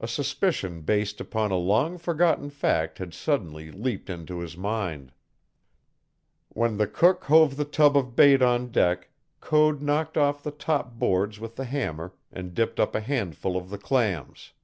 A 0.00 0.08
suspicion 0.08 0.80
based 0.80 1.20
upon 1.20 1.50
a 1.50 1.56
long 1.58 1.98
forgotten 1.98 2.48
fact 2.48 2.96
had 2.96 3.12
suddenly 3.12 3.70
leaped 3.70 4.08
into 4.08 4.38
his 4.38 4.56
mind. 4.56 5.12
When 6.48 6.78
the 6.78 6.86
cook 6.86 7.24
hove 7.24 7.58
the 7.58 7.66
tub 7.66 7.94
of 7.94 8.16
bait 8.16 8.40
on 8.40 8.70
deck 8.72 9.10
Code 9.42 9.82
knocked 9.82 10.16
off 10.16 10.42
the 10.42 10.50
top 10.50 10.94
boards 10.98 11.38
with 11.38 11.56
the 11.56 11.66
hammer 11.66 12.14
and 12.32 12.54
dipped 12.54 12.80
up 12.80 12.94
a 12.94 13.00
handful 13.00 13.54
of 13.58 13.68
the 13.68 13.76
clams. 13.76 14.54